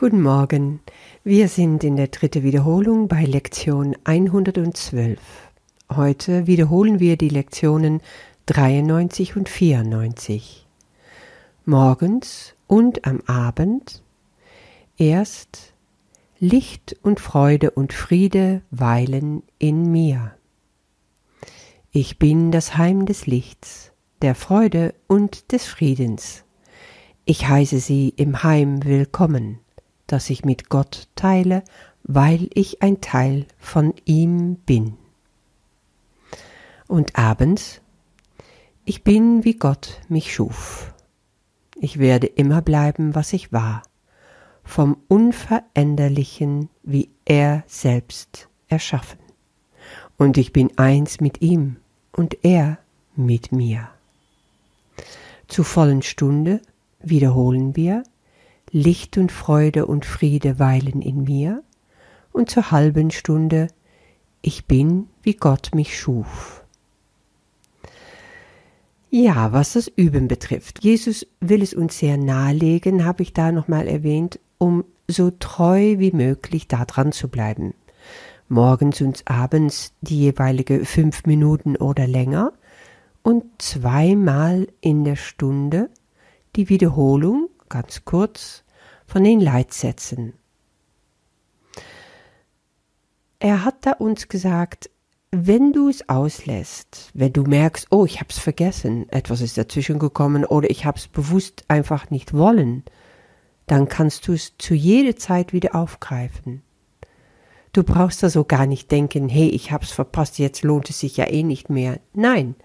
[0.00, 0.80] Guten Morgen.
[1.24, 5.20] Wir sind in der dritten Wiederholung bei Lektion 112.
[5.94, 8.00] Heute wiederholen wir die Lektionen
[8.46, 10.66] 93 und 94.
[11.66, 14.02] Morgens und am Abend
[14.96, 15.74] erst
[16.38, 20.32] Licht und Freude und Friede weilen in mir.
[21.92, 23.92] Ich bin das Heim des Lichts,
[24.22, 26.44] der Freude und des Friedens.
[27.26, 29.58] Ich heiße sie im Heim willkommen
[30.12, 31.62] das ich mit Gott teile,
[32.02, 34.94] weil ich ein Teil von ihm bin.
[36.88, 37.80] Und abends,
[38.84, 40.92] ich bin wie Gott mich schuf.
[41.76, 43.82] Ich werde immer bleiben, was ich war,
[44.64, 49.18] vom Unveränderlichen, wie er selbst erschaffen.
[50.16, 51.76] Und ich bin eins mit ihm
[52.12, 52.78] und er
[53.16, 53.88] mit mir.
[55.48, 56.60] Zur vollen Stunde
[57.00, 58.02] wiederholen wir,
[58.72, 61.62] Licht und Freude und Friede weilen in mir,
[62.32, 63.68] und zur halben Stunde
[64.42, 66.64] Ich bin, wie Gott mich schuf.
[69.10, 70.84] Ja, was das Üben betrifft.
[70.84, 76.12] Jesus will es uns sehr nahelegen, habe ich da nochmal erwähnt, um so treu wie
[76.12, 77.74] möglich da dran zu bleiben.
[78.48, 82.52] Morgens und abends die jeweilige fünf Minuten oder länger
[83.22, 85.90] und zweimal in der Stunde
[86.54, 88.64] die Wiederholung ganz kurz,
[89.06, 90.34] von den Leitsätzen.
[93.38, 94.90] Er hat da uns gesagt,
[95.32, 100.44] wenn du es auslässt, wenn du merkst, oh, ich hab's vergessen, etwas ist dazwischen gekommen
[100.44, 102.84] oder ich hab's bewusst einfach nicht wollen,
[103.66, 106.62] dann kannst du es zu jeder Zeit wieder aufgreifen.
[107.72, 111.28] Du brauchst also gar nicht denken, hey, ich hab's verpasst, jetzt lohnt es sich ja
[111.28, 112.00] eh nicht mehr.
[112.12, 112.56] Nein,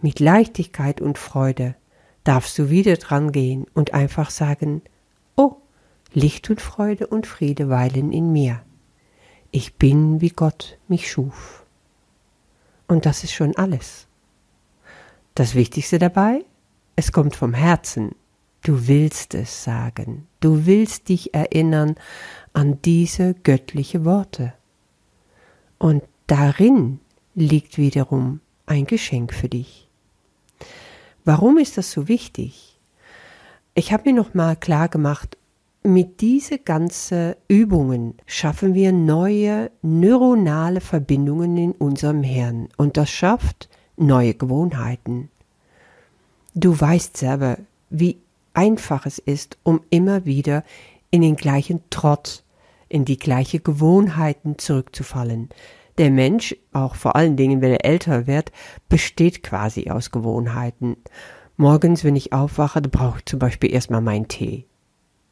[0.00, 1.74] mit Leichtigkeit und Freude
[2.24, 4.82] darfst du wieder dran gehen und einfach sagen,
[5.36, 5.56] oh,
[6.12, 8.62] Licht und Freude und Friede weilen in mir.
[9.50, 11.64] Ich bin, wie Gott mich schuf.
[12.86, 14.06] Und das ist schon alles.
[15.34, 16.44] Das Wichtigste dabei,
[16.96, 18.14] es kommt vom Herzen.
[18.62, 20.26] Du willst es sagen.
[20.40, 21.94] Du willst dich erinnern
[22.52, 24.52] an diese göttliche Worte.
[25.78, 27.00] Und darin
[27.34, 29.89] liegt wiederum ein Geschenk für dich.
[31.32, 32.80] Warum ist das so wichtig?
[33.74, 35.38] Ich habe mir noch mal klar gemacht,
[35.84, 43.68] mit diese ganzen Übungen schaffen wir neue neuronale Verbindungen in unserem Hirn und das schafft
[43.96, 45.30] neue Gewohnheiten.
[46.56, 47.58] Du weißt selber,
[47.90, 48.18] wie
[48.52, 50.64] einfach es ist, um immer wieder
[51.12, 52.42] in den gleichen Trott,
[52.88, 55.48] in die gleiche Gewohnheiten zurückzufallen.
[56.00, 58.52] Der Mensch, auch vor allen Dingen, wenn er älter wird,
[58.88, 60.96] besteht quasi aus Gewohnheiten.
[61.58, 64.64] Morgens, wenn ich aufwache, brauche ich zum Beispiel erstmal meinen Tee.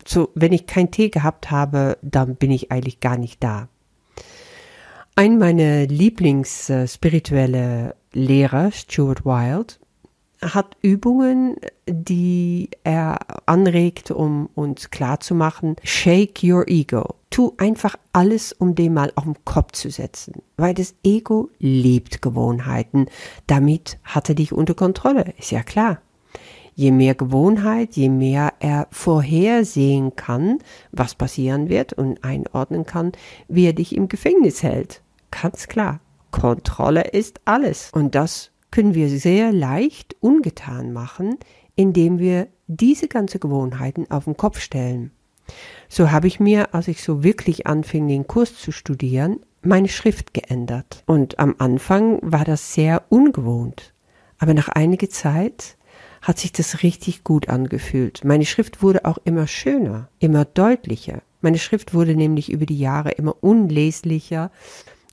[0.07, 3.71] So, wenn ich keinen Tee gehabt habe, dann bin ich eigentlich gar nicht da.
[5.17, 9.77] Ein meiner Lieblingsspirituelle Lehrer, Stuart Wilde,
[10.41, 11.57] hat Übungen,
[11.87, 17.17] die er anregt, um uns klarzumachen, shake your ego.
[17.31, 20.43] Tu einfach alles, um den mal auf den Kopf zu setzen.
[20.57, 23.07] Weil das Ego liebt Gewohnheiten.
[23.47, 25.35] Damit hat er dich unter Kontrolle.
[25.39, 26.01] Ist ja klar.
[26.75, 30.59] Je mehr Gewohnheit, je mehr er vorhersehen kann,
[30.93, 33.13] was passieren wird und einordnen kann,
[33.49, 35.03] wie er dich im Gefängnis hält.
[35.31, 36.01] Ganz klar.
[36.31, 37.91] Kontrolle ist alles.
[37.93, 41.37] Und das können wir sehr leicht ungetan machen,
[41.75, 45.11] indem wir diese ganze Gewohnheiten auf den Kopf stellen.
[45.89, 50.35] So habe ich mir, als ich so wirklich anfing, den Kurs zu studieren, meine Schrift
[50.35, 51.03] geändert.
[51.07, 53.95] Und am Anfang war das sehr ungewohnt.
[54.39, 55.77] Aber nach einiger Zeit
[56.23, 58.25] hat sich das richtig gut angefühlt.
[58.25, 61.23] Meine Schrift wurde auch immer schöner, immer deutlicher.
[61.41, 64.51] Meine Schrift wurde nämlich über die Jahre immer unleslicher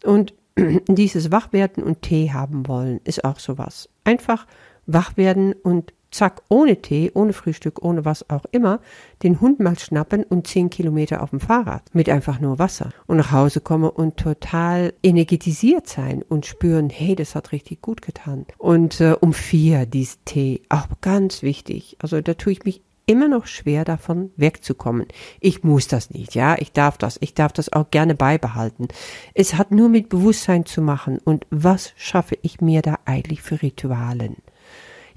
[0.03, 0.33] und
[0.87, 3.89] dieses Wachwerden und Tee haben wollen ist auch sowas.
[4.03, 4.47] Einfach
[4.85, 8.79] wach werden und zack, ohne Tee, ohne Frühstück, ohne was auch immer,
[9.21, 13.17] den Hund mal schnappen und zehn Kilometer auf dem Fahrrad mit einfach nur Wasser und
[13.17, 18.45] nach Hause kommen und total energetisiert sein und spüren, hey, das hat richtig gut getan.
[18.57, 21.97] Und äh, um vier, dies Tee, auch ganz wichtig.
[21.99, 25.07] Also da tue ich mich immer noch schwer davon wegzukommen.
[25.39, 28.87] Ich muss das nicht, ja, ich darf das, ich darf das auch gerne beibehalten.
[29.33, 33.61] Es hat nur mit Bewusstsein zu machen und was schaffe ich mir da eigentlich für
[33.61, 34.37] Ritualen?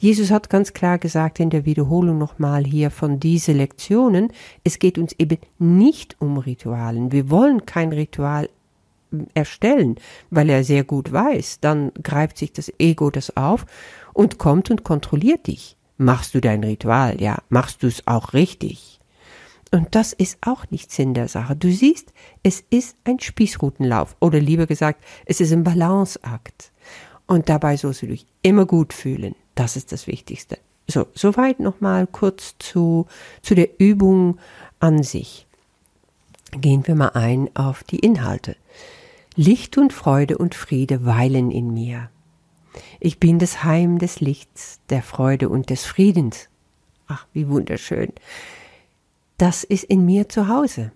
[0.01, 4.33] Jesus hat ganz klar gesagt in der Wiederholung nochmal hier von diese Lektionen,
[4.63, 7.11] es geht uns eben nicht um Ritualen.
[7.11, 8.49] Wir wollen kein Ritual
[9.35, 9.97] erstellen,
[10.31, 13.67] weil er sehr gut weiß, dann greift sich das Ego das auf
[14.13, 15.78] und kommt und kontrolliert dich.
[15.99, 19.01] Machst du dein Ritual, ja, machst du es auch richtig.
[19.71, 21.55] Und das ist auch nicht Sinn der Sache.
[21.55, 22.13] Du siehst,
[22.43, 26.73] es ist ein Spießrutenlauf oder lieber gesagt, es ist ein Balanceakt.
[27.27, 29.35] Und dabei sollst du dich immer gut fühlen.
[29.55, 30.59] Das ist das Wichtigste.
[30.87, 33.07] So, soweit nochmal kurz zu,
[33.43, 34.39] zu der Übung
[34.81, 35.47] an sich.
[36.53, 38.57] Gehen wir mal ein auf die Inhalte.
[39.35, 42.09] Licht und Freude und Friede weilen in mir.
[43.01, 46.49] Ich bin das Heim des Lichts, der Freude und des Friedens.
[47.07, 48.13] Ach, wie wunderschön.
[49.39, 50.93] Das ist in mir zu Hause.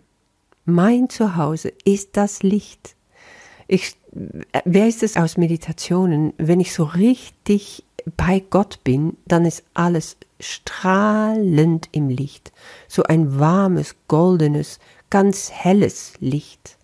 [0.65, 2.95] Mein Zuhause ist das Licht.
[3.67, 3.97] Ich,
[4.65, 6.35] wer ist es aus Meditationen?
[6.39, 7.85] Wenn ich so richtig
[8.17, 12.53] bei Gott bin, dann ist alles strahlend im Licht.
[12.89, 14.79] So ein warmes, goldenes,
[15.11, 16.77] ganz helles Licht.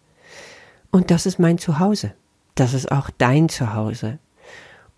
[0.91, 2.15] Und das ist mein Zuhause.
[2.55, 4.19] Das ist auch dein Zuhause.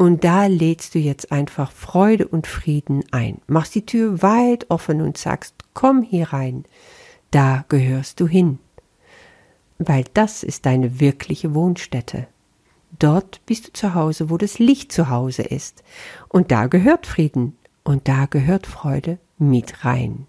[0.01, 3.43] Und da lädst du jetzt einfach Freude und Frieden ein.
[3.47, 6.65] Machst die Tür weit offen und sagst, komm hier rein.
[7.31, 8.61] Da gehörst du hin.
[9.77, 12.29] Weil das ist deine wirkliche Wohnstätte.
[12.99, 15.85] Dort bist du zu Hause, wo das Licht zu Hause ist.
[16.31, 20.27] Und da gehört Frieden und da gehört Freude mit rein.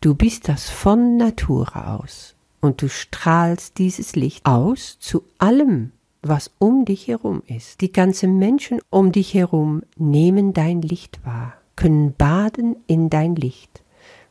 [0.00, 5.90] Du bist das von Natur aus und du strahlst dieses Licht aus zu allem,
[6.22, 7.80] was um dich herum ist.
[7.80, 13.82] Die ganzen Menschen um dich herum nehmen dein Licht wahr, können baden in dein Licht,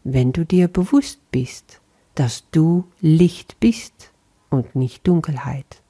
[0.03, 1.81] wenn du dir bewusst bist,
[2.15, 4.11] dass du Licht bist
[4.49, 5.81] und nicht Dunkelheit.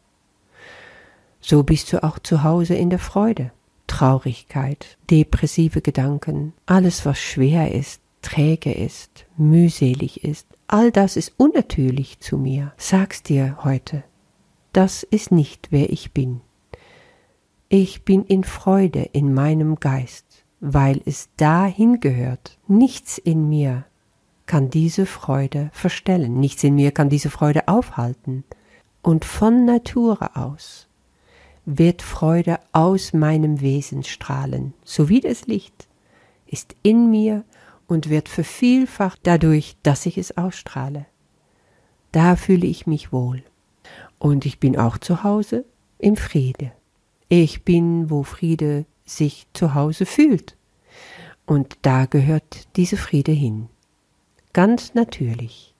[1.41, 3.51] So bist du auch zu Hause in der Freude,
[3.87, 12.19] Traurigkeit, depressive Gedanken, alles was schwer ist, träge ist, mühselig ist, all das ist unnatürlich
[12.19, 12.73] zu mir.
[12.77, 14.03] Sag's dir heute
[14.73, 16.41] das ist nicht wer ich bin.
[17.69, 22.57] Ich bin in Freude in meinem Geist, weil es dahin gehört.
[22.67, 23.85] Nichts in mir
[24.45, 28.43] kann diese Freude verstellen, nichts in mir kann diese Freude aufhalten.
[29.01, 30.87] Und von Natur aus
[31.65, 35.87] wird Freude aus meinem Wesen strahlen, so wie das Licht
[36.47, 37.43] ist in mir
[37.87, 41.05] und wird vervielfacht dadurch, dass ich es ausstrahle.
[42.11, 43.43] Da fühle ich mich wohl.
[44.19, 45.65] Und ich bin auch zu Hause
[45.97, 46.71] im Friede.
[47.29, 50.55] Ich bin, wo Friede sich zu Hause fühlt.
[51.45, 53.69] Und da gehört diese Friede hin.
[54.53, 55.73] Ganz natürlich.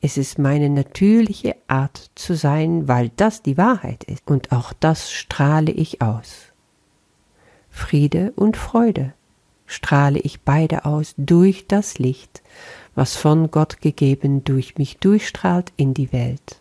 [0.00, 4.22] Es ist meine natürliche Art zu sein, weil das die Wahrheit ist.
[4.26, 6.52] Und auch das strahle ich aus.
[7.70, 9.14] Friede und Freude
[9.66, 12.42] strahle ich beide aus durch das Licht,
[12.94, 16.60] was von Gott gegeben durch mich durchstrahlt in die Welt.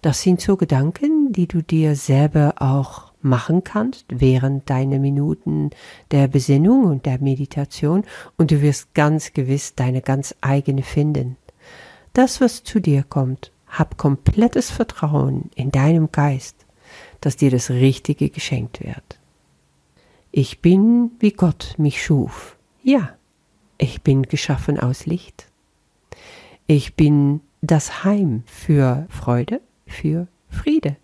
[0.00, 5.70] Das sind so Gedanken, die du dir selber auch machen kannst während deiner Minuten
[6.12, 8.04] der Besinnung und der Meditation
[8.36, 11.36] und du wirst ganz gewiss deine ganz eigene finden.
[12.12, 16.64] Das, was zu dir kommt, hab komplettes Vertrauen in deinem Geist,
[17.20, 19.18] dass dir das Richtige geschenkt wird.
[20.30, 22.56] Ich bin, wie Gott mich schuf.
[22.82, 23.10] Ja,
[23.78, 25.46] ich bin geschaffen aus Licht.
[26.66, 30.96] Ich bin das Heim für Freude, für Friede.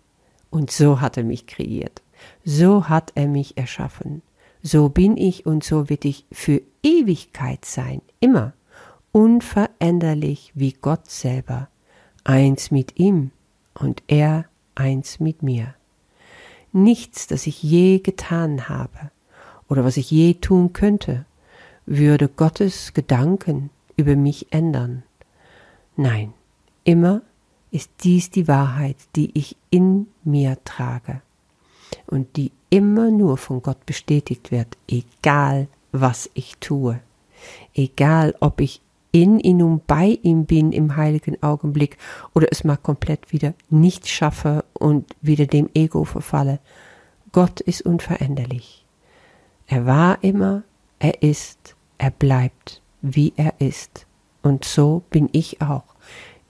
[0.49, 2.01] Und so hat er mich kreiert.
[2.43, 4.21] So hat er mich erschaffen.
[4.61, 8.53] So bin ich und so wird ich für Ewigkeit sein, immer,
[9.11, 11.67] unveränderlich wie Gott selber,
[12.23, 13.31] eins mit ihm
[13.75, 15.75] und er eins mit mir.
[16.71, 19.11] Nichts, das ich je getan habe
[19.69, 21.25] oder was ich je tun könnte,
[21.85, 25.03] würde Gottes Gedanken über mich ändern.
[25.95, 26.33] Nein,
[26.83, 27.21] immer
[27.75, 31.21] ist dies die Wahrheit, die ich in mir trage
[32.07, 37.01] und die immer nur von Gott bestätigt wird, egal was ich tue,
[37.73, 38.79] egal ob ich
[39.11, 41.97] in ihm und bei ihm bin im heiligen Augenblick
[42.33, 46.59] oder es mal komplett wieder nicht schaffe und wieder dem Ego verfalle.
[47.33, 48.85] Gott ist unveränderlich.
[49.67, 50.63] Er war immer,
[50.99, 54.05] er ist, er bleibt, wie er ist.
[54.43, 55.94] Und so bin ich auch.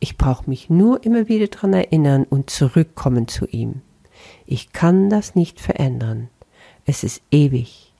[0.05, 3.81] Ich brauche mich nur immer wieder daran erinnern und zurückkommen zu ihm.
[4.45, 6.29] Ich kann das nicht verändern.
[6.85, 7.91] Es ist ewig.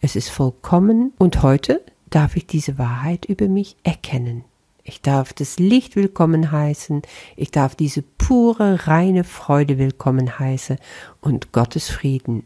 [0.00, 4.42] Es ist vollkommen und heute darf ich diese Wahrheit über mich erkennen.
[4.82, 7.02] Ich darf das Licht willkommen heißen,
[7.36, 10.78] ich darf diese pure, reine Freude willkommen heißen
[11.20, 12.44] und Gottes Frieden.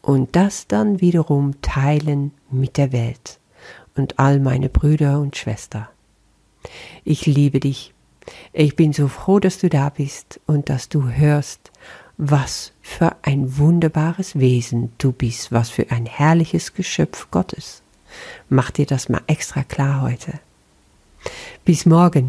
[0.00, 3.40] Und das dann wiederum teilen mit der Welt
[3.96, 5.88] und all meine Brüder und Schwestern.
[7.02, 7.94] Ich liebe dich
[8.52, 11.70] ich bin so froh, dass du da bist und dass du hörst,
[12.16, 17.82] was für ein wunderbares Wesen du bist, was für ein herrliches Geschöpf Gottes.
[18.48, 20.40] Mach dir das mal extra klar heute.
[21.64, 22.26] Bis morgen.